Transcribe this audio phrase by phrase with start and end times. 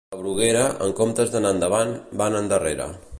[0.15, 1.93] A Bruguera, en comptes d'anar endavant,
[2.23, 2.93] van endarrere.